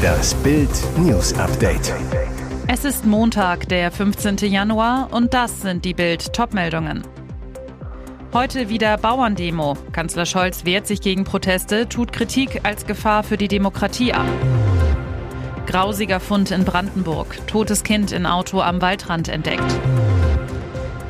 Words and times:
Das 0.00 0.34
Bild 0.36 0.70
News 0.96 1.34
Update. 1.34 1.92
Es 2.68 2.86
ist 2.86 3.04
Montag, 3.04 3.68
der 3.68 3.90
15. 3.90 4.38
Januar 4.38 5.08
und 5.12 5.34
das 5.34 5.60
sind 5.60 5.84
die 5.84 5.92
Bild 5.92 6.32
Topmeldungen. 6.32 7.02
Heute 8.32 8.70
wieder 8.70 8.96
Bauerndemo. 8.96 9.76
Kanzler 9.92 10.24
Scholz 10.24 10.64
wehrt 10.64 10.86
sich 10.86 11.02
gegen 11.02 11.24
Proteste, 11.24 11.86
tut 11.86 12.14
Kritik 12.14 12.60
als 12.62 12.86
Gefahr 12.86 13.24
für 13.24 13.36
die 13.36 13.48
Demokratie 13.48 14.14
ab. 14.14 14.26
Grausiger 15.66 16.18
Fund 16.20 16.50
in 16.50 16.64
Brandenburg. 16.64 17.46
Totes 17.46 17.82
Kind 17.82 18.10
in 18.10 18.24
Auto 18.24 18.60
am 18.60 18.80
Waldrand 18.80 19.28
entdeckt. 19.28 19.70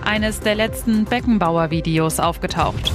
Eines 0.05 0.41
der 0.41 0.57
letzten 0.57 1.05
Beckenbauer-Videos 1.05 2.19
aufgetaucht. 2.19 2.93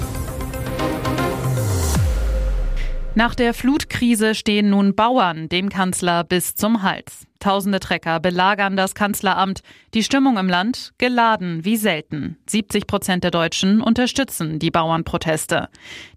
Nach 3.20 3.36
der 3.36 3.54
Flutkrise 3.54 4.34
stehen 4.34 4.70
nun 4.70 4.96
Bauern 4.96 5.50
dem 5.50 5.68
Kanzler 5.68 6.24
bis 6.24 6.56
zum 6.56 6.84
Hals. 6.84 7.28
Tausende 7.42 7.82
Trecker 7.82 8.22
belagern 8.22 8.78
das 8.78 8.96
Kanzleramt. 8.96 9.62
Die 9.94 10.04
Stimmung 10.04 10.38
im 10.38 10.48
Land 10.48 10.94
geladen 11.00 11.66
wie 11.66 11.76
selten. 11.76 12.38
70 12.48 12.88
Prozent 12.88 13.26
der 13.26 13.32
Deutschen 13.32 13.82
unterstützen 13.82 14.58
die 14.58 14.72
Bauernproteste. 14.72 15.68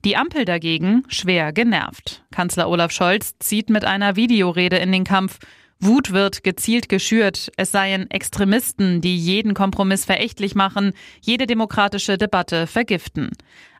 Die 0.04 0.16
Ampel 0.16 0.44
dagegen 0.44 1.02
schwer 1.08 1.52
genervt. 1.52 2.22
Kanzler 2.30 2.68
Olaf 2.68 2.92
Scholz 2.92 3.36
zieht 3.40 3.68
mit 3.68 3.84
einer 3.84 4.14
Videorede 4.14 4.76
in 4.76 4.92
den 4.92 5.02
Kampf. 5.02 5.40
Wut 5.84 6.12
wird 6.12 6.44
gezielt 6.44 6.88
geschürt. 6.88 7.50
Es 7.56 7.72
seien 7.72 8.08
Extremisten, 8.08 9.00
die 9.00 9.16
jeden 9.16 9.52
Kompromiss 9.52 10.04
verächtlich 10.04 10.54
machen, 10.54 10.92
jede 11.20 11.48
demokratische 11.48 12.16
Debatte 12.16 12.68
vergiften. 12.68 13.30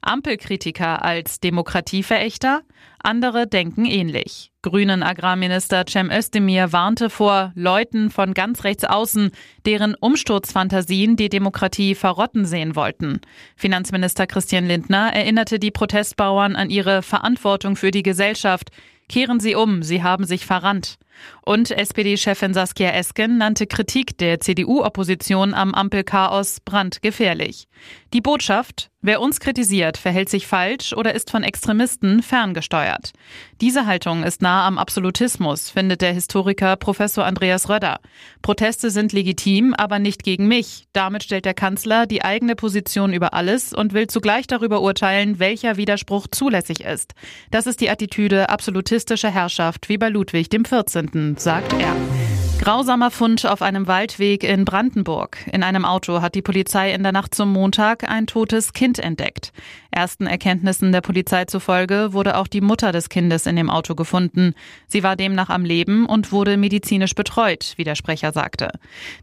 Ampelkritiker 0.00 1.04
als 1.04 1.38
Demokratieverächter? 1.38 2.62
Andere 3.04 3.46
denken 3.46 3.84
ähnlich. 3.84 4.50
Grünen 4.62 5.04
Agrarminister 5.04 5.84
Cem 5.88 6.10
Özdemir 6.10 6.72
warnte 6.72 7.08
vor 7.08 7.52
Leuten 7.54 8.10
von 8.10 8.34
ganz 8.34 8.64
rechts 8.64 8.82
außen, 8.82 9.30
deren 9.64 9.94
Umsturzfantasien 9.94 11.14
die 11.14 11.28
Demokratie 11.28 11.94
verrotten 11.94 12.46
sehen 12.46 12.74
wollten. 12.74 13.20
Finanzminister 13.54 14.26
Christian 14.26 14.66
Lindner 14.66 15.14
erinnerte 15.14 15.60
die 15.60 15.70
Protestbauern 15.70 16.56
an 16.56 16.68
ihre 16.68 17.02
Verantwortung 17.02 17.76
für 17.76 17.92
die 17.92 18.02
Gesellschaft. 18.02 18.70
Kehren 19.08 19.38
Sie 19.38 19.54
um, 19.54 19.84
Sie 19.84 20.02
haben 20.02 20.24
sich 20.24 20.46
verrannt. 20.46 20.98
Und 21.44 21.70
SPD-Chefin 21.70 22.54
Saskia 22.54 22.90
Esken 22.90 23.38
nannte 23.38 23.66
Kritik 23.66 24.16
der 24.18 24.40
CDU-Opposition 24.40 25.54
am 25.54 25.74
Ampelchaos 25.74 26.60
brandgefährlich. 26.60 27.66
Die 28.12 28.20
Botschaft, 28.20 28.90
wer 29.00 29.20
uns 29.20 29.40
kritisiert, 29.40 29.96
verhält 29.96 30.28
sich 30.28 30.46
falsch 30.46 30.92
oder 30.92 31.14
ist 31.14 31.30
von 31.30 31.42
Extremisten 31.42 32.22
ferngesteuert. 32.22 33.12
Diese 33.60 33.86
Haltung 33.86 34.22
ist 34.22 34.42
nah 34.42 34.66
am 34.66 34.78
Absolutismus, 34.78 35.70
findet 35.70 36.02
der 36.02 36.12
Historiker 36.12 36.76
Professor 36.76 37.24
Andreas 37.24 37.68
Röder. 37.68 38.00
Proteste 38.42 38.90
sind 38.90 39.12
legitim, 39.12 39.74
aber 39.74 39.98
nicht 39.98 40.22
gegen 40.22 40.46
mich. 40.46 40.86
Damit 40.92 41.24
stellt 41.24 41.44
der 41.44 41.54
Kanzler 41.54 42.06
die 42.06 42.22
eigene 42.22 42.54
Position 42.54 43.12
über 43.12 43.34
alles 43.34 43.72
und 43.72 43.94
will 43.94 44.06
zugleich 44.06 44.46
darüber 44.46 44.82
urteilen, 44.82 45.38
welcher 45.38 45.76
Widerspruch 45.76 46.26
zulässig 46.30 46.84
ist. 46.84 47.14
Das 47.50 47.66
ist 47.66 47.80
die 47.80 47.90
Attitüde 47.90 48.50
absolutistischer 48.50 49.30
Herrschaft 49.30 49.88
wie 49.88 49.98
bei 49.98 50.08
Ludwig 50.08 50.50
XIV 50.50 51.01
finden, 51.02 51.36
sagt 51.36 51.72
er. 51.72 52.31
Grausamer 52.62 53.10
Fund 53.10 53.44
auf 53.44 53.60
einem 53.60 53.88
Waldweg 53.88 54.44
in 54.44 54.64
Brandenburg. 54.64 55.36
In 55.50 55.64
einem 55.64 55.84
Auto 55.84 56.22
hat 56.22 56.36
die 56.36 56.42
Polizei 56.42 56.94
in 56.94 57.02
der 57.02 57.10
Nacht 57.10 57.34
zum 57.34 57.52
Montag 57.52 58.08
ein 58.08 58.28
totes 58.28 58.72
Kind 58.72 59.00
entdeckt. 59.00 59.52
Ersten 59.90 60.28
Erkenntnissen 60.28 60.92
der 60.92 61.00
Polizei 61.00 61.44
zufolge 61.44 62.12
wurde 62.12 62.36
auch 62.36 62.46
die 62.46 62.60
Mutter 62.60 62.92
des 62.92 63.08
Kindes 63.08 63.46
in 63.46 63.56
dem 63.56 63.68
Auto 63.68 63.96
gefunden. 63.96 64.54
Sie 64.86 65.02
war 65.02 65.16
demnach 65.16 65.50
am 65.50 65.64
Leben 65.64 66.06
und 66.06 66.30
wurde 66.30 66.56
medizinisch 66.56 67.16
betreut, 67.16 67.74
wie 67.76 67.84
der 67.84 67.96
Sprecher 67.96 68.32
sagte. 68.32 68.70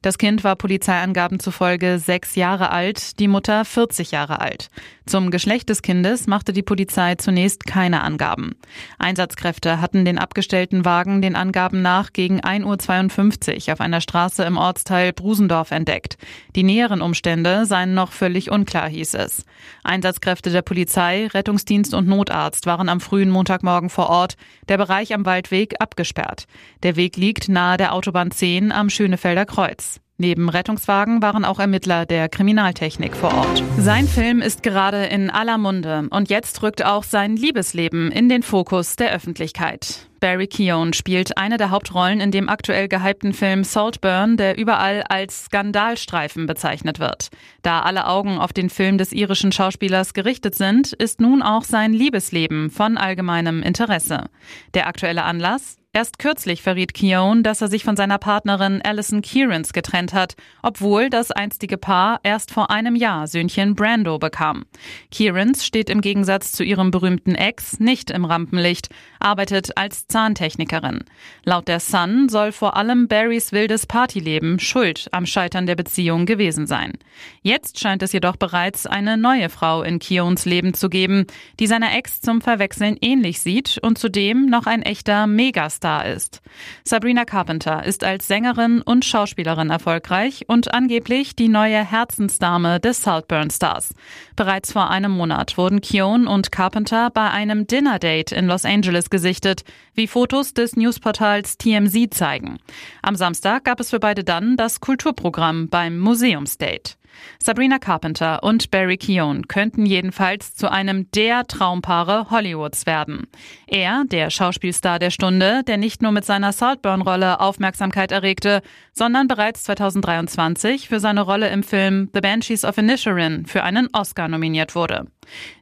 Das 0.02 0.18
Kind 0.18 0.44
war 0.44 0.58
Polizeiangaben 0.58 1.40
zufolge 1.40 1.98
sechs 1.98 2.36
Jahre 2.36 2.72
alt, 2.72 3.20
die 3.20 3.30
Mutter 3.30 3.64
40 3.64 4.12
Jahre 4.12 4.42
alt. 4.42 4.70
Zum 5.06 5.32
Geschlecht 5.32 5.70
des 5.70 5.82
Kindes 5.82 6.28
machte 6.28 6.54
die 6.54 6.62
Polizei 6.62 7.16
zunächst 7.16 7.66
keine 7.66 8.04
Angaben. 8.04 8.56
Einsatzkräfte 9.00 9.82
hatten 9.82 10.06
den 10.06 10.20
abgestellten 10.20 10.86
Wagen 10.86 11.24
den 11.24 11.36
Angaben 11.36 11.82
nach 11.82 12.14
gegen 12.14 12.42
1.52 12.42 13.18
Uhr 13.18 13.29
auf 13.72 13.82
einer 13.82 14.02
Straße 14.02 14.44
im 14.44 14.58
Ortsteil 14.58 15.14
Brusendorf 15.14 15.72
entdeckt. 15.72 16.18
Die 16.56 16.64
näheren 16.64 17.02
Umstände 17.02 17.66
seien 17.66 17.94
noch 17.94 18.12
völlig 18.12 18.52
unklar, 18.52 18.90
hieß 18.90 19.14
es. 19.16 19.46
Einsatzkräfte 19.84 20.50
der 20.50 20.62
Polizei, 20.62 21.28
Rettungsdienst 21.28 21.94
und 21.94 22.08
Notarzt 22.08 22.66
waren 22.66 22.90
am 22.90 23.02
frühen 23.02 23.30
Montagmorgen 23.30 23.90
vor 23.90 24.10
Ort, 24.10 24.36
der 24.68 24.78
Bereich 24.78 25.14
am 25.14 25.26
Waldweg 25.26 25.76
abgesperrt. 25.80 26.46
Der 26.84 26.96
Weg 26.96 27.18
liegt 27.18 27.50
nahe 27.50 27.78
der 27.78 27.94
Autobahn 27.94 28.32
10 28.32 28.72
am 28.72 28.90
Schönefelder 28.90 29.46
Kreuz. 29.46 30.00
Neben 30.22 30.50
Rettungswagen 30.50 31.22
waren 31.22 31.46
auch 31.46 31.60
Ermittler 31.60 32.06
der 32.06 32.28
Kriminaltechnik 32.28 33.16
vor 33.16 33.34
Ort. 33.34 33.64
Sein 33.78 34.06
Film 34.06 34.42
ist 34.42 34.64
gerade 34.64 35.06
in 35.06 35.30
aller 35.30 35.58
Munde 35.58 36.08
und 36.10 36.30
jetzt 36.30 36.62
rückt 36.62 36.84
auch 36.84 37.04
sein 37.04 37.38
Liebesleben 37.38 38.12
in 38.12 38.28
den 38.28 38.44
Fokus 38.44 38.98
der 38.98 39.14
Öffentlichkeit. 39.14 40.09
Barry 40.20 40.48
Keoghan 40.48 40.94
spielt 40.94 41.38
eine 41.38 41.58
der 41.58 41.72
Hauptrollen 41.72 42.20
in 42.20 42.32
dem 42.32 42.50
aktuell 42.50 42.88
gehypten 42.88 43.34
Film 43.34 43.64
Saltburn, 43.64 44.38
der 44.38 44.58
überall 44.58 45.04
als 45.04 45.46
Skandalstreifen 45.46 46.46
bezeichnet 46.46 47.00
wird. 47.00 47.30
Da 47.62 47.82
alle 47.82 48.08
Augen 48.08 48.38
auf 48.38 48.54
den 48.54 48.70
Film 48.70 48.98
des 48.98 49.12
irischen 49.12 49.52
Schauspielers 49.52 50.14
gerichtet 50.14 50.56
sind, 50.56 50.94
ist 50.94 51.22
nun 51.22 51.42
auch 51.42 51.64
sein 51.64 51.94
Liebesleben 51.94 52.70
von 52.70 52.98
allgemeinem 52.98 53.64
Interesse. 53.64 54.26
Der 54.74 54.88
aktuelle 54.88 55.24
Anlass? 55.24 55.80
Erst 55.92 56.20
kürzlich 56.20 56.62
verriet 56.62 56.94
Keown, 56.94 57.42
dass 57.42 57.62
er 57.62 57.68
sich 57.68 57.84
von 57.84 57.96
seiner 57.96 58.20
Partnerin 58.20 58.80
Alison 58.84 59.24
Kierans 59.24 59.74
getrennt 59.74 60.14
hat, 60.14 60.36
obwohl 60.62 61.10
das 61.10 61.32
einstige 61.32 61.78
Paar 61.80 62.20
erst 62.22 62.52
vor 62.52 62.70
einem 62.70 62.96
Jahr 62.96 63.26
Söhnchen 63.26 63.74
Brando 63.74 64.20
bekam. 64.20 64.66
Kierans 65.10 65.66
steht 65.66 65.90
im 65.90 66.02
Gegensatz 66.02 66.52
zu 66.52 66.64
ihrem 66.64 66.92
berühmten 66.92 67.34
Ex 67.34 67.80
nicht 67.80 68.12
im 68.12 68.24
Rampenlicht, 68.24 68.90
arbeitet 69.20 69.78
als 69.78 70.08
Zahntechnikerin. 70.08 71.00
Laut 71.44 71.68
der 71.68 71.80
Sun 71.80 72.30
soll 72.30 72.52
vor 72.52 72.78
allem 72.78 73.08
Barrys 73.08 73.52
wildes 73.52 73.86
Partyleben 73.86 74.60
schuld 74.60 75.10
am 75.12 75.26
Scheitern 75.26 75.66
der 75.66 75.76
Beziehung 75.76 76.26
gewesen 76.26 76.66
sein. 76.66 76.94
Jetzt 77.42 77.80
scheint 77.80 78.04
es 78.04 78.14
jedoch 78.14 78.38
bereits 78.38 78.86
eine 78.86 79.18
neue 79.18 79.50
Frau 79.50 79.84
in 79.84 80.00
Keowns 80.00 80.46
Leben 80.46 80.74
zu 80.74 80.90
geben, 80.90 81.26
die 81.60 81.68
seiner 81.68 81.94
Ex 81.96 82.22
zum 82.22 82.42
Verwechseln 82.42 82.98
ähnlich 83.02 83.42
sieht 83.42 83.80
und 83.82 83.98
zudem 83.98 84.46
noch 84.46 84.66
ein 84.66 84.82
echter 84.82 85.28
Megastar 85.28 85.80
Star 85.80 86.06
ist. 86.06 86.42
Sabrina 86.84 87.26
Carpenter 87.26 87.86
ist 87.86 88.04
als 88.04 88.28
Sängerin 88.28 88.82
und 88.82 89.06
Schauspielerin 89.06 89.70
erfolgreich 89.70 90.46
und 90.48 90.74
angeblich 90.74 91.36
die 91.36 91.48
neue 91.48 91.84
Herzensdame 91.84 92.80
des 92.80 93.02
Saltburn 93.02 93.50
Stars. 93.50 93.94
Bereits 94.36 94.74
vor 94.74 94.90
einem 94.90 95.12
Monat 95.12 95.58
wurden 95.58 95.82
Keown 95.82 96.28
und 96.28 96.52
Carpenter 96.52 97.10
bei 97.12 97.30
einem 97.30 97.66
Dinner-Date 97.66 98.34
in 98.34 98.48
Los 98.48 98.66
Angeles 98.66 99.09
gesichtet, 99.10 99.64
wie 99.94 100.08
Fotos 100.08 100.54
des 100.54 100.76
Newsportals 100.76 101.58
TMZ 101.58 102.14
zeigen. 102.14 102.60
Am 103.02 103.16
Samstag 103.16 103.64
gab 103.66 103.80
es 103.80 103.90
für 103.90 104.00
beide 104.00 104.24
dann 104.24 104.58
das 104.58 104.80
Kulturprogramm 104.80 105.70
beim 105.70 105.98
Museumsdate. 105.98 106.99
Sabrina 107.42 107.80
Carpenter 107.80 108.44
und 108.44 108.72
Barry 108.72 108.98
Keown 108.98 109.48
könnten 109.48 109.86
jedenfalls 109.86 110.54
zu 110.54 110.72
einem 110.72 111.10
der 111.12 111.46
Traumpaare 111.48 112.30
Hollywoods 112.30 112.86
werden. 112.86 113.28
Er, 113.68 114.04
der 114.06 114.30
Schauspielstar 114.30 115.00
der 115.00 115.10
Stunde, 115.10 115.64
der 115.66 115.78
nicht 115.78 116.02
nur 116.02 116.12
mit 116.12 116.26
seiner 116.26 116.52
Saltburn-Rolle 116.52 117.40
Aufmerksamkeit 117.40 118.12
erregte, 118.12 118.62
sondern 118.94 119.28
bereits 119.28 119.64
2023 119.64 120.90
für 120.90 121.00
seine 121.00 121.22
Rolle 121.22 121.50
im 121.50 121.64
Film 121.64 122.10
The 122.14 122.22
Banshees 122.22 122.66
of 122.66 122.78
Inisherin 122.78 123.46
für 123.46 123.64
einen 123.64 123.88
Oscar 123.94 124.28
nominiert 124.28 124.76
wurde. 124.76 125.08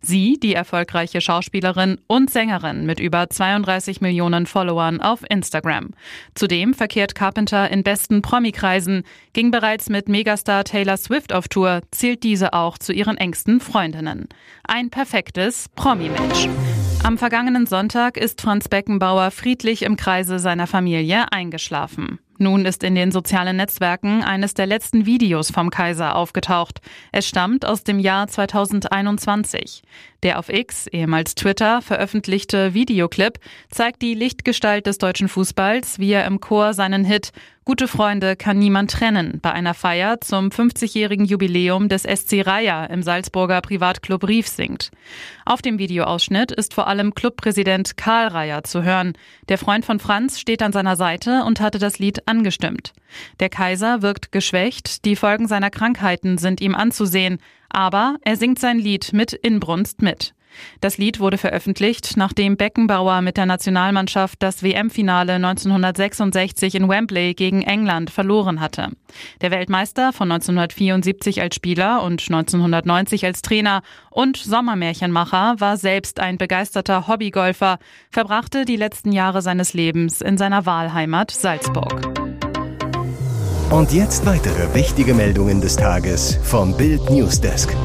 Sie, 0.02 0.40
die 0.41 0.53
erfolgreiche 0.53 1.22
Schauspielerin 1.22 2.00
und 2.08 2.29
Sängerin 2.29 2.85
mit 2.85 3.00
über 3.00 3.29
32 3.29 4.02
Millionen 4.02 4.46
Followern 4.46 5.02
auf 5.02 5.23
Instagram. 5.29 5.91
Zudem 6.35 6.73
verkehrt 6.73 7.16
Carpenter 7.16 7.70
in 7.70 7.84
besten 7.84 8.22
Promi-Kreisen, 8.22 9.03
ging 9.34 9.52
bereits 9.52 9.90
mit 9.90 10.09
Megastar 10.09 10.64
Taylor 10.64 10.97
Swift 10.97 11.34
auf 11.37 11.47
Tour, 11.47 11.81
zählt 11.91 12.23
diese 12.23 12.53
auch 12.53 12.78
zu 12.78 12.91
ihren 12.91 13.17
engsten 13.17 13.59
Freundinnen. 13.59 14.28
Ein 14.63 14.89
perfektes 14.89 15.69
Promi-Match. 15.75 16.49
Am 17.03 17.17
vergangenen 17.17 17.67
Sonntag 17.67 18.17
ist 18.17 18.41
Franz 18.41 18.67
Beckenbauer 18.67 19.31
friedlich 19.31 19.84
im 19.84 19.95
Kreise 19.95 20.39
seiner 20.39 20.67
Familie 20.67 21.31
eingeschlafen. 21.31 22.19
Nun 22.39 22.66
ist 22.66 22.84
in 22.84 22.93
den 22.93 23.11
sozialen 23.11 23.57
Netzwerken 23.57 24.23
eines 24.23 24.53
der 24.53 24.67
letzten 24.67 25.05
Videos 25.05 25.49
vom 25.49 25.69
Kaiser 25.69 26.16
aufgetaucht. 26.16 26.81
Es 27.11 27.28
stammt 27.28 27.66
aus 27.66 27.83
dem 27.83 27.99
Jahr 27.99 28.28
2021. 28.28 29.81
Der 30.22 30.37
auf 30.37 30.49
X, 30.49 30.87
ehemals 30.87 31.33
Twitter, 31.35 31.81
veröffentlichte 31.81 32.73
Videoclip 32.73 33.40
zeigt 33.69 34.01
die 34.01 34.13
Lichtgestalt 34.13 34.85
des 34.85 34.97
deutschen 34.97 35.29
Fußballs, 35.29 35.99
wie 35.99 36.11
er 36.11 36.25
im 36.25 36.40
Chor 36.40 36.73
seinen 36.73 37.05
Hit 37.05 37.31
Gute 37.67 37.90
Freunde 37.90 38.37
kann 38.37 38.59
niemand 38.59 38.91
trennen. 38.91 39.40
Bei 39.41 39.52
einer 39.52 39.73
Feier 39.73 40.22
zum 40.22 40.47
50-jährigen 40.47 41.25
Jubiläum 41.25 41.90
des 41.90 42.03
SC 42.03 42.47
Raya 42.47 42.85
im 42.85 43.03
Salzburger 43.03 43.59
Privatclub 43.59 44.25
Rief 44.25 44.47
singt. 44.47 44.90
Auf 45.46 45.61
dem 45.61 45.78
Videoausschnitt 45.78 46.53
ist 46.53 46.73
vor 46.73 46.87
allem 46.87 47.14
Clubpräsident 47.14 47.97
Karl 47.97 48.29
Raya 48.29 48.64
zu 48.64 48.84
hören. 48.84 49.17
Der 49.49 49.58
Freund 49.58 49.84
von 49.84 49.99
Franz 49.99 50.40
steht 50.40 50.61
an 50.61 50.72
seiner 50.72 50.96
Seite 50.96 51.43
und 51.43 51.59
hatte 51.59 51.78
das 51.78 51.99
Lied 51.99 52.25
angestimmt. 52.25 52.93
Der 53.41 53.49
Kaiser 53.49 54.02
wirkt 54.02 54.31
geschwächt, 54.31 55.03
die 55.03 55.17
Folgen 55.17 55.49
seiner 55.49 55.69
Krankheiten 55.69 56.37
sind 56.37 56.61
ihm 56.61 56.73
anzusehen, 56.73 57.37
aber 57.67 58.16
er 58.22 58.37
singt 58.37 58.59
sein 58.59 58.79
Lied 58.79 59.11
mit 59.11 59.34
Inbrunst 59.34 60.02
mit. 60.02 60.34
Das 60.82 60.97
Lied 60.97 61.20
wurde 61.20 61.38
veröffentlicht, 61.38 62.17
nachdem 62.17 62.58
Beckenbauer 62.58 63.22
mit 63.22 63.38
der 63.38 63.46
Nationalmannschaft 63.46 64.41
das 64.41 64.64
WM-Finale 64.64 65.34
1966 65.34 66.76
in 66.76 66.90
Wembley 66.90 67.34
gegen 67.34 67.61
England 67.61 68.09
verloren 68.09 68.59
hatte. 68.59 68.90
Der 69.41 69.52
Weltmeister 69.52 70.14
von 70.14 70.32
1974 70.32 71.41
als 71.41 71.55
Spieler 71.55 72.03
und 72.03 72.22
1990 72.22 73.26
als 73.26 73.41
Trainer 73.41 73.82
und 74.09 74.38
Sommermärchenmacher 74.38 75.55
war 75.59 75.78
selbst 75.78 76.20
ein 76.20 76.38
begeisterter 76.38 77.08
Hobbygolfer, 77.08 77.79
verbrachte 78.09 78.66
die 78.66 78.76
letzten 78.76 79.11
Jahre 79.11 79.41
seines 79.41 79.73
Lebens 79.73 80.22
in 80.22 80.38
seiner 80.38 80.66
Wahlheimat 80.66 81.32
Salzburg. 81.32 82.17
Und 83.70 83.91
jetzt 83.91 84.26
weitere 84.26 84.73
wichtige 84.73 85.14
Meldungen 85.14 85.59
des 85.59 85.76
Tages 85.76 86.40
vom 86.41 86.76
Bild 86.78 87.09
Newsdesk 87.09 87.76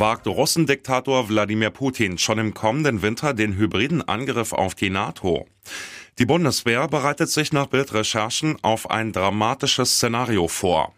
wagt 0.00 0.26
Russendiktator 0.26 1.28
Wladimir 1.28 1.68
Putin 1.68 2.16
schon 2.16 2.38
im 2.38 2.54
kommenden 2.54 3.02
Winter 3.02 3.34
den 3.34 3.56
hybriden 3.56 4.00
Angriff 4.00 4.54
auf 4.54 4.74
die 4.74 4.88
NATO. 4.88 5.46
Die 6.18 6.24
Bundeswehr 6.24 6.88
bereitet 6.88 7.28
sich 7.28 7.52
nach 7.52 7.66
Bildrecherchen 7.66 8.56
auf 8.62 8.90
ein 8.90 9.12
dramatisches 9.12 9.96
Szenario 9.96 10.48
vor. 10.48 10.94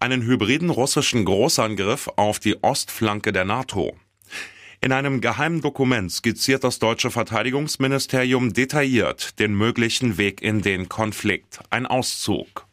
Einen 0.00 0.22
hybriden 0.22 0.68
russischen 0.68 1.24
Großangriff 1.24 2.10
auf 2.16 2.40
die 2.40 2.62
Ostflanke 2.62 3.32
der 3.32 3.46
NATO. 3.46 3.96
In 4.82 4.92
einem 4.92 5.22
geheimen 5.22 5.62
Dokument 5.62 6.12
skizziert 6.12 6.62
das 6.62 6.78
deutsche 6.78 7.10
Verteidigungsministerium 7.10 8.52
detailliert 8.52 9.38
den 9.38 9.54
möglichen 9.54 10.18
Weg 10.18 10.42
in 10.42 10.60
den 10.60 10.90
Konflikt. 10.90 11.60
Ein 11.70 11.86
Auszug. 11.86 12.66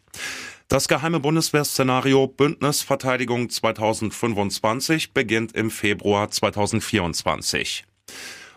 Das 0.70 0.88
geheime 0.88 1.20
Bundeswehrszenario 1.20 2.28
Bündnisverteidigung 2.28 3.50
2025 3.50 5.14
beginnt 5.14 5.54
im 5.54 5.72
Februar 5.72 6.30
2024. 6.30 7.86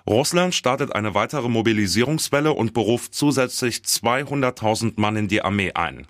Russland 0.06 0.54
startet 0.54 0.94
eine 0.94 1.14
weitere 1.14 1.48
Mobilisierungswelle 1.48 2.52
und 2.52 2.74
beruft 2.74 3.14
zusätzlich 3.14 3.76
200.000 3.76 5.00
Mann 5.00 5.16
in 5.16 5.28
die 5.28 5.40
Armee 5.40 5.72
ein. 5.72 6.06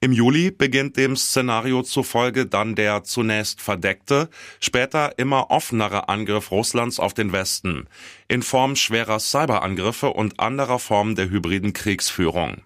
Im 0.00 0.10
Juli 0.10 0.50
beginnt 0.50 0.96
dem 0.96 1.14
Szenario 1.14 1.84
zufolge 1.84 2.46
dann 2.46 2.74
der 2.74 3.04
zunächst 3.04 3.60
verdeckte, 3.60 4.28
später 4.58 5.16
immer 5.20 5.52
offenere 5.52 6.08
Angriff 6.08 6.50
Russlands 6.50 6.98
auf 6.98 7.14
den 7.14 7.30
Westen 7.30 7.86
in 8.26 8.42
Form 8.42 8.74
schwerer 8.74 9.20
Cyberangriffe 9.20 10.08
und 10.08 10.40
anderer 10.40 10.80
Formen 10.80 11.14
der 11.14 11.30
hybriden 11.30 11.74
Kriegsführung. 11.74 12.62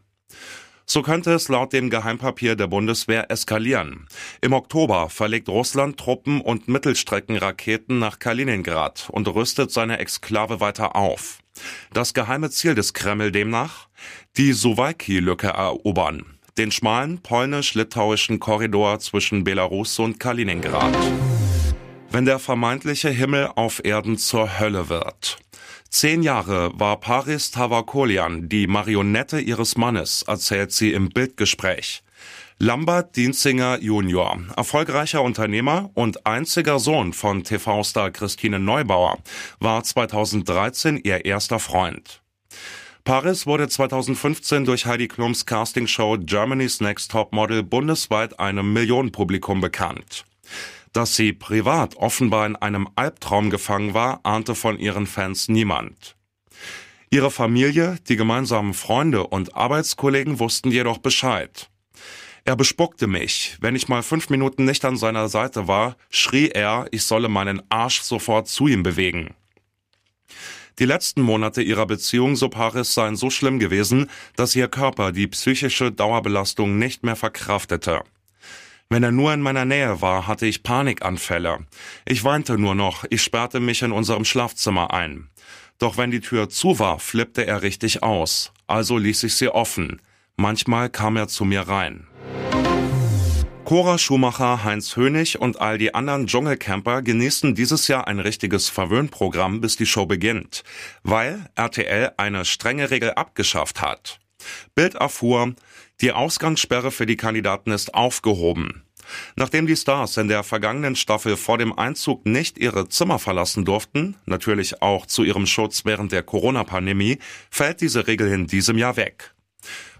So 0.93 1.01
könnte 1.01 1.33
es 1.33 1.49
laut 1.49 1.73
dem 1.73 1.89
Geheimpapier 1.89 2.55
der 2.55 2.67
Bundeswehr 2.67 3.31
eskalieren. 3.31 4.09
Im 4.43 4.53
Oktober 4.53 5.09
verlegt 5.09 5.49
Russland 5.49 5.99
Truppen 5.99 6.43
und 6.43 6.69
Mittelstreckenraketen 6.69 7.99
nach 7.99 8.19
Kaliningrad 8.19 9.09
und 9.11 9.27
rüstet 9.27 9.71
seine 9.71 10.01
Exklave 10.01 10.61
weiter 10.61 10.95
auf. 10.95 11.39
Das 11.95 12.13
geheime 12.13 12.51
Ziel 12.51 12.75
des 12.75 12.93
Kreml 12.93 13.33
demnach? 13.33 13.89
Die 14.37 14.53
Suwalki-Lücke 14.53 15.47
erobern. 15.47 16.27
Den 16.59 16.71
schmalen 16.71 17.23
polnisch-litauischen 17.23 18.39
Korridor 18.39 18.99
zwischen 18.99 19.45
Belarus 19.45 19.99
und 19.99 20.21
Kaliningrad. 20.21 20.95
Wenn 22.11 22.27
der 22.27 22.39
vermeintliche 22.39 23.09
Himmel 23.09 23.49
auf 23.57 23.83
Erden 23.83 24.19
zur 24.19 24.61
Hölle 24.61 24.91
wird. 24.91 25.39
Zehn 25.93 26.23
Jahre 26.23 26.73
war 26.73 26.99
Paris 27.01 27.51
Tavakolian 27.51 28.49
die 28.49 28.67
Marionette 28.67 29.41
ihres 29.41 29.77
Mannes, 29.77 30.23
erzählt 30.27 30.73
sie 30.73 30.95
im 30.95 31.11
Bildgespräch. 31.11 32.03
Lambert 32.59 33.15
Dienzinger 33.15 33.79
Junior, 33.79 34.41
erfolgreicher 34.57 35.21
Unternehmer 35.21 35.91
und 35.93 36.25
einziger 36.25 36.79
Sohn 36.79 37.13
von 37.13 37.45
TV-Star 37.45 38.11
Christine 38.11 38.59
Neubauer, 38.59 39.19
war 39.61 39.85
2013 39.85 40.97
ihr 41.05 41.27
erster 41.27 41.59
Freund. 41.59 42.23
Paris 43.05 43.47
wurde 43.47 43.69
2015 43.69 44.65
durch 44.65 44.87
Heidi 44.87 45.09
Klums 45.09 45.45
Castingshow 45.45 46.17
Germany's 46.19 46.81
Next 46.81 47.11
Top 47.11 47.35
Model 47.35 47.63
bundesweit 47.63 48.41
einem 48.41 48.73
Millionenpublikum 48.73 49.61
bekannt. 49.61 50.25
Dass 50.93 51.17
sie 51.17 51.33
privat 51.33 51.97
offenbar 51.97 52.47
in 52.47 52.57
einem 52.57 52.89
Albtraum 52.97 53.51
gefangen 53.51 53.95
war, 53.95 54.21
ahnte 54.25 54.55
von 54.55 54.79
ihren 54.79 55.07
Fans 55.07 55.49
niemand. 55.49 56.17
Ihre 57.11 57.31
Familie, 57.31 57.97
die 58.09 58.17
gemeinsamen 58.17 58.75
Freunde 58.75 59.27
und 59.27 59.55
Arbeitskollegen 59.55 60.39
wussten 60.39 60.71
jedoch 60.71 60.99
Bescheid. 60.99 61.71
Er 62.45 62.57
bespuckte 62.57 63.07
mich. 63.07 63.57
Wenn 63.61 63.77
ich 63.77 63.89
mal 63.89 64.03
fünf 64.03 64.29
Minuten 64.29 64.65
nicht 64.65 64.85
an 64.85 64.97
seiner 64.97 65.29
Seite 65.29 65.69
war, 65.69 65.97
schrie 66.11 66.49
er, 66.49 66.87
ich 66.91 67.05
solle 67.05 67.29
meinen 67.29 67.63
Arsch 67.69 68.01
sofort 68.01 68.49
zu 68.49 68.67
ihm 68.67 68.83
bewegen. 68.83 69.35
Die 70.79 70.87
letzten 70.87 71.21
Monate 71.21 71.63
ihrer 71.63 71.87
Beziehung, 71.87 72.35
so 72.35 72.49
Paris, 72.49 72.95
seien 72.95 73.15
so 73.15 73.31
schlimm 73.31 73.59
gewesen, 73.59 74.11
dass 74.37 74.57
ihr 74.57 74.69
Körper 74.69 75.13
die 75.13 75.27
psychische 75.29 75.93
Dauerbelastung 75.93 76.79
nicht 76.79 77.05
mehr 77.05 77.17
verkraftete. 77.17 78.03
Wenn 78.93 79.03
er 79.03 79.11
nur 79.11 79.33
in 79.33 79.41
meiner 79.41 79.65
Nähe 79.65 80.03
war, 80.03 80.27
hatte 80.27 80.45
ich 80.45 80.63
Panikanfälle. 80.63 81.61
Ich 82.05 82.25
weinte 82.25 82.59
nur 82.59 82.75
noch, 82.75 83.07
ich 83.09 83.23
sperrte 83.23 83.59
mich 83.59 83.81
in 83.81 83.91
unserem 83.91 84.27
Schlafzimmer 84.27 84.93
ein. 84.93 85.31
Doch 85.79 85.97
wenn 85.97 86.11
die 86.11 86.21
Tür 86.21 86.51
zu 86.51 86.79
war, 86.79 86.99
flippte 86.99 87.47
er 87.47 87.63
richtig 87.63 88.03
aus. 88.03 88.53
Also 88.67 88.99
ließ 88.99 89.23
ich 89.23 89.35
sie 89.35 89.49
offen. 89.49 90.03
Manchmal 90.37 90.91
kam 90.91 91.17
er 91.17 91.29
zu 91.29 91.47
mir 91.47 91.63
rein. 91.63 92.07
Cora 93.65 93.97
Schumacher, 93.97 94.63
Heinz 94.63 94.95
Hönig 94.95 95.41
und 95.41 95.59
all 95.59 95.79
die 95.79 95.95
anderen 95.95 96.27
Dschungelcamper 96.27 97.01
genießen 97.01 97.55
dieses 97.55 97.89
Jahr 97.89 98.07
ein 98.09 98.21
richtiges 98.21 98.69
Verwöhnprogramm, 98.69 99.63
bis 99.63 99.79
die 99.79 99.87
Show 99.87 100.05
beginnt, 100.05 100.65
weil 101.03 101.47
RTL 101.55 102.13
eine 102.19 102.45
strenge 102.45 102.91
Regel 102.91 103.13
abgeschafft 103.13 103.81
hat. 103.81 104.21
Bild 104.75 104.97
erfuhr, 104.97 105.55
die 106.03 106.13
Ausgangssperre 106.13 106.91
für 106.91 107.07
die 107.07 107.17
Kandidaten 107.17 107.71
ist 107.71 107.95
aufgehoben. 107.95 108.83
Nachdem 109.37 109.67
die 109.67 109.77
Stars 109.77 110.17
in 110.17 110.29
der 110.29 110.43
vergangenen 110.43 110.97
Staffel 110.97 111.37
vor 111.37 111.59
dem 111.59 111.77
Einzug 111.77 112.27
nicht 112.27 112.59
ihre 112.59 112.89
Zimmer 112.89 113.19
verlassen 113.19 113.65
durften, 113.65 114.17
natürlich 114.27 114.83
auch 114.83 115.07
zu 115.07 115.25
ihrem 115.25 115.47
Schutz 115.47 115.85
während 115.85 116.13
der 116.13 116.23
Corona-Pandemie, 116.23 117.19
fällt 117.51 117.81
diese 117.81 118.07
Regel 118.07 118.31
in 118.33 118.47
diesem 118.47 118.79
Jahr 118.79 118.97
weg. 118.97 119.35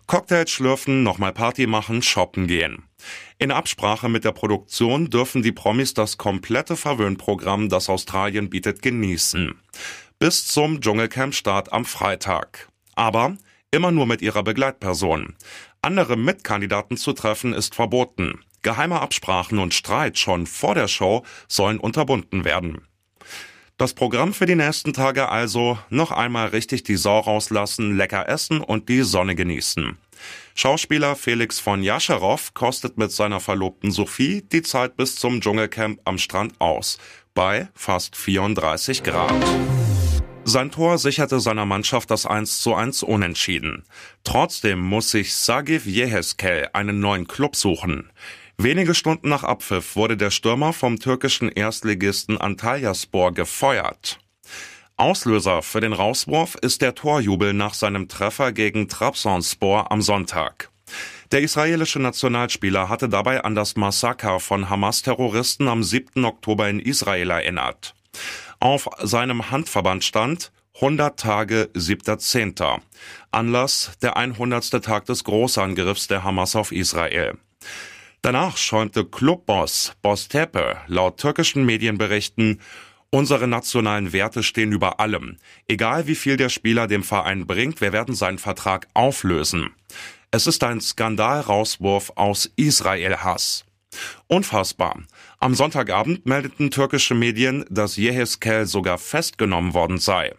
Cocktails 0.07 0.51
schlürfen, 0.51 1.03
nochmal 1.05 1.33
Party 1.33 1.67
machen, 1.67 2.03
shoppen 2.03 2.47
gehen. 2.47 2.85
In 3.39 3.51
Absprache 3.51 4.09
mit 4.09 4.25
der 4.25 4.33
Produktion 4.33 5.11
dürfen 5.11 5.43
die 5.43 5.53
Promis 5.53 5.95
das 5.95 6.19
komplette 6.19 6.77
Verwöhnprogramm, 6.77 7.69
das 7.69 7.89
Australien 7.89 8.51
bietet, 8.51 8.83
genießen. 8.83 9.55
Bis 10.19 10.47
zum 10.47 10.81
Dschungelcamp-Start 10.81 11.73
am 11.73 11.85
Freitag. 11.85 12.69
Aber 12.95 13.37
immer 13.71 13.91
nur 13.91 14.07
mit 14.07 14.23
ihrer 14.23 14.43
Begleitperson. 14.43 15.35
Andere 15.85 16.17
Mitkandidaten 16.17 16.97
zu 16.97 17.13
treffen 17.13 17.53
ist 17.53 17.75
verboten. 17.75 18.45
Geheime 18.63 19.01
Absprachen 19.01 19.59
und 19.59 19.75
Streit 19.75 20.17
schon 20.17 20.47
vor 20.47 20.77
der 20.77 20.87
Show 20.87 21.25
sollen 21.49 21.81
unterbunden 21.81 22.45
werden. 22.45 22.83
Das 23.79 23.93
Programm 23.93 24.33
für 24.33 24.47
die 24.47 24.55
nächsten 24.55 24.93
Tage 24.93 25.29
also 25.29 25.77
noch 25.91 26.13
einmal 26.13 26.49
richtig 26.49 26.85
die 26.85 26.95
Sau 26.95 27.19
rauslassen, 27.19 27.97
lecker 27.97 28.29
essen 28.29 28.61
und 28.61 28.89
die 28.89 29.03
Sonne 29.03 29.35
genießen. 29.35 29.99
Schauspieler 30.55 31.17
Felix 31.17 31.59
von 31.59 31.83
Jascherow 31.83 32.55
kostet 32.55 32.97
mit 32.97 33.11
seiner 33.11 33.41
Verlobten 33.41 33.91
Sophie 33.91 34.43
die 34.43 34.63
Zeit 34.63 34.97
bis 34.97 35.17
zum 35.17 35.41
Dschungelcamp 35.41 36.01
am 36.05 36.19
Strand 36.19 36.61
aus, 36.61 36.99
bei 37.35 37.71
fast 37.75 38.15
34 38.15 39.03
Grad. 39.03 39.35
Sein 40.45 40.73
Tor 40.73 40.99
sicherte 40.99 41.39
seiner 41.39 41.67
Mannschaft 41.67 42.11
das 42.11 42.27
1 42.27 42.61
zu 42.61 42.75
1 42.75 43.05
unentschieden. 43.05 43.85
Trotzdem 44.25 44.81
muss 44.81 45.11
sich 45.11 45.35
Sagiv 45.35 45.87
Yeheskel 45.87 46.69
einen 46.73 46.99
neuen 46.99 47.29
Club 47.29 47.55
suchen. 47.55 48.11
Wenige 48.59 48.95
Stunden 48.95 49.29
nach 49.29 49.45
Abpfiff 49.45 49.95
wurde 49.95 50.17
der 50.17 50.31
Stürmer 50.31 50.73
vom 50.73 50.99
türkischen 50.99 51.49
Erstligisten 51.49 52.39
Antalyaspor 52.39 53.33
gefeuert. 53.33 54.19
Auslöser 54.97 55.63
für 55.63 55.81
den 55.81 55.93
Rauswurf 55.93 56.57
ist 56.57 56.83
der 56.83 56.95
Torjubel 56.95 57.55
nach 57.55 57.75
seinem 57.75 58.09
Treffer 58.09 58.53
gegen 58.53 58.89
Trabzonspor 58.89 59.91
am 59.93 60.03
Sonntag. 60.03 60.71
Der 61.31 61.41
israelische 61.41 61.99
Nationalspieler 61.99 62.89
hatte 62.89 63.09
dabei 63.09 63.43
an 63.43 63.55
das 63.55 63.77
Massaker 63.77 64.39
von 64.39 64.69
Hamas-Terroristen 64.69 65.69
am 65.69 65.83
7. 65.83 66.25
Oktober 66.25 66.69
in 66.69 66.81
Israel 66.81 67.31
erinnert. 67.31 67.95
Auf 68.63 68.89
seinem 69.03 69.51
Handverband 69.51 70.05
stand 70.05 70.53
100 70.77 71.19
Tage 71.19 71.69
7.10. 71.75 72.81
Anlass 73.33 73.91
der 74.03 74.17
100. 74.17 74.85
Tag 74.85 75.05
des 75.07 75.25
Großangriffs 75.25 76.07
der 76.07 76.23
Hamas 76.23 76.55
auf 76.55 76.71
Israel. 76.71 77.39
Danach 78.23 78.57
schäumte 78.57 79.05
Clubboss 79.05 79.95
Boss 80.01 80.29
Tepe 80.29 80.77
laut 80.87 81.17
türkischen 81.19 81.67
Medienberichten 81.67 82.61
Unsere 83.11 83.49
nationalen 83.49 84.13
Werte 84.13 84.45
stehen 84.45 84.71
über 84.71 85.01
allem. 85.01 85.39
Egal 85.67 86.07
wie 86.07 86.15
viel 86.15 86.37
der 86.37 86.49
Spieler 86.49 86.87
dem 86.87 87.03
Verein 87.03 87.49
bringt, 87.49 87.81
wir 87.81 87.93
werden 87.93 88.15
seinen 88.15 88.39
Vertrag 88.39 88.87
auflösen. 88.95 89.71
Es 90.31 90.47
ist 90.47 90.63
ein 90.63 90.81
Skandalrauswurf 90.81 92.13
aus 92.15 92.49
Israel-Hass. 92.55 93.65
Unfassbar. 94.27 95.03
Am 95.39 95.55
Sonntagabend 95.55 96.27
meldeten 96.27 96.71
türkische 96.71 97.15
Medien, 97.15 97.65
dass 97.69 97.97
Yeheskel 97.97 98.67
sogar 98.67 98.99
festgenommen 98.99 99.75
worden 99.75 99.99
sei. 99.99 100.35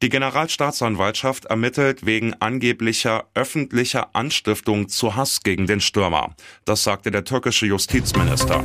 Die 0.00 0.10
Generalstaatsanwaltschaft 0.10 1.46
ermittelt 1.46 2.06
wegen 2.06 2.34
angeblicher 2.34 3.26
öffentlicher 3.34 4.14
Anstiftung 4.14 4.88
zu 4.88 5.16
Hass 5.16 5.42
gegen 5.42 5.66
den 5.66 5.80
Stürmer. 5.80 6.36
Das 6.64 6.84
sagte 6.84 7.10
der 7.10 7.24
türkische 7.24 7.66
Justizminister. 7.66 8.62